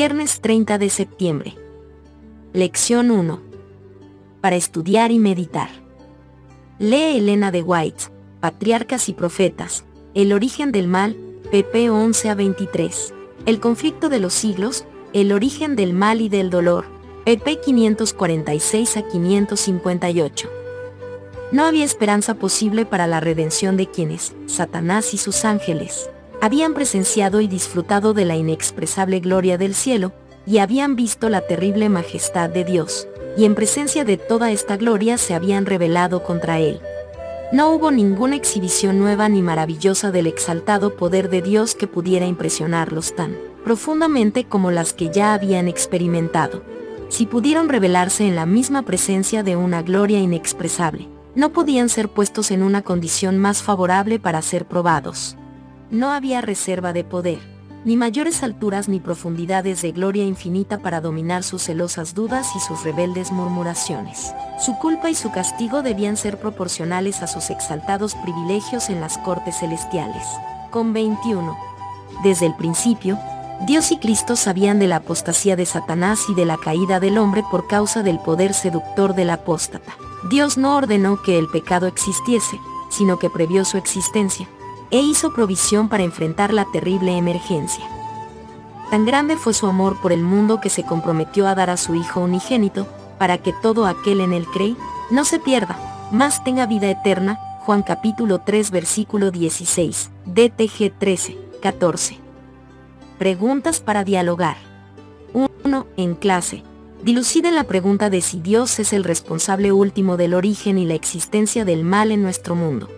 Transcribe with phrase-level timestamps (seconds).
[0.00, 1.56] Viernes 30 de septiembre.
[2.54, 3.38] Lección 1.
[4.40, 5.68] Para estudiar y meditar.
[6.78, 8.04] Lee Elena de White,
[8.40, 9.84] Patriarcas y Profetas,
[10.14, 11.18] El origen del mal,
[11.52, 13.12] pp 11 a 23.
[13.44, 16.86] El conflicto de los siglos, El origen del mal y del dolor,
[17.26, 20.48] pp 546 a 558.
[21.52, 26.08] No había esperanza posible para la redención de quienes, Satanás y sus ángeles,
[26.40, 30.12] habían presenciado y disfrutado de la inexpresable gloria del cielo,
[30.46, 35.18] y habían visto la terrible majestad de Dios, y en presencia de toda esta gloria
[35.18, 36.80] se habían rebelado contra Él.
[37.52, 43.14] No hubo ninguna exhibición nueva ni maravillosa del exaltado poder de Dios que pudiera impresionarlos
[43.14, 46.62] tan profundamente como las que ya habían experimentado.
[47.08, 52.50] Si pudieron revelarse en la misma presencia de una gloria inexpresable, no podían ser puestos
[52.50, 55.36] en una condición más favorable para ser probados.
[55.90, 57.40] No había reserva de poder,
[57.84, 62.84] ni mayores alturas ni profundidades de gloria infinita para dominar sus celosas dudas y sus
[62.84, 64.32] rebeldes murmuraciones.
[64.64, 69.58] Su culpa y su castigo debían ser proporcionales a sus exaltados privilegios en las cortes
[69.58, 70.24] celestiales.
[70.70, 71.58] Con 21.
[72.22, 73.18] Desde el principio,
[73.66, 77.42] Dios y Cristo sabían de la apostasía de Satanás y de la caída del hombre
[77.50, 79.96] por causa del poder seductor del apóstata.
[80.30, 84.48] Dios no ordenó que el pecado existiese, sino que previó su existencia
[84.90, 87.84] e hizo provisión para enfrentar la terrible emergencia.
[88.90, 91.94] Tan grande fue su amor por el mundo que se comprometió a dar a su
[91.94, 92.86] Hijo unigénito,
[93.18, 94.74] para que todo aquel en él cree,
[95.10, 95.78] no se pierda,
[96.10, 102.18] más tenga vida eterna, Juan capítulo 3 versículo 16, DTG 13, 14.
[103.18, 104.56] Preguntas para dialogar.
[105.34, 105.86] 1.
[105.96, 106.64] En clase.
[107.04, 111.64] Diluciden la pregunta de si Dios es el responsable último del origen y la existencia
[111.64, 112.88] del mal en nuestro mundo.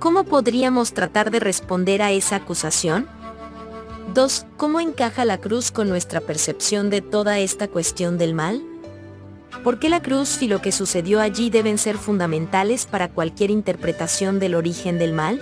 [0.00, 3.06] ¿Cómo podríamos tratar de responder a esa acusación?
[4.14, 4.46] 2.
[4.56, 8.62] ¿Cómo encaja la cruz con nuestra percepción de toda esta cuestión del mal?
[9.62, 14.38] ¿Por qué la cruz y lo que sucedió allí deben ser fundamentales para cualquier interpretación
[14.38, 15.38] del origen del mal?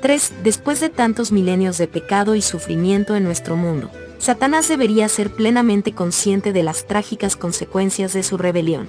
[0.00, 0.32] 3.
[0.42, 5.92] Después de tantos milenios de pecado y sufrimiento en nuestro mundo, Satanás debería ser plenamente
[5.92, 8.88] consciente de las trágicas consecuencias de su rebelión.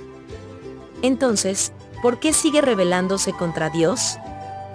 [1.01, 4.17] Entonces, ¿por qué sigue rebelándose contra Dios?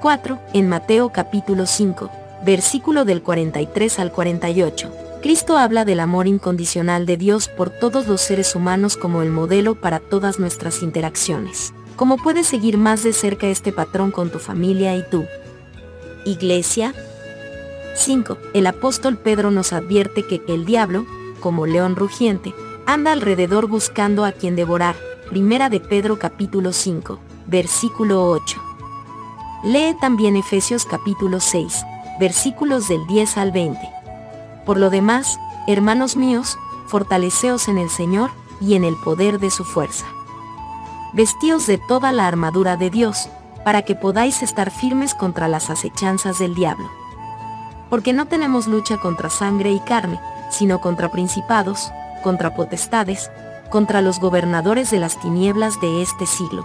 [0.07, 0.39] 4.
[0.53, 2.09] En Mateo capítulo 5,
[2.45, 4.93] versículo del 43 al 48.
[5.21, 9.75] Cristo habla del amor incondicional de Dios por todos los seres humanos como el modelo
[9.75, 11.75] para todas nuestras interacciones.
[11.97, 15.25] ¿Cómo puedes seguir más de cerca este patrón con tu familia y tú?
[16.25, 16.95] Iglesia.
[17.97, 18.39] 5.
[18.55, 21.05] El apóstol Pedro nos advierte que el diablo,
[21.41, 22.55] como león rugiente,
[22.87, 24.95] anda alrededor buscando a quien devorar.
[25.29, 27.19] Primera de Pedro capítulo 5,
[27.49, 28.76] versículo 8.
[29.67, 31.85] Lee también Efesios capítulo 6,
[32.21, 33.81] versículos del 10 al 20.
[34.65, 36.57] Por lo demás, hermanos míos,
[36.87, 40.07] fortaleceos en el Señor y en el poder de su fuerza.
[41.15, 43.29] Vestíos de toda la armadura de Dios,
[43.65, 46.89] para que podáis estar firmes contra las acechanzas del diablo.
[47.91, 51.91] Porque no tenemos lucha contra sangre y carne, sino contra principados,
[52.23, 53.33] contra potestades,
[53.69, 56.65] contra los gobernadores de las tinieblas de este siglo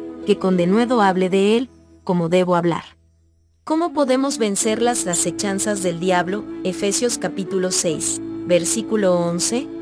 [0.25, 1.69] que con denuedo hable de él,
[2.03, 2.83] como debo hablar.
[3.63, 6.43] ¿Cómo podemos vencer las acechanzas del diablo?
[6.63, 9.80] Efesios capítulo 6, versículo 11.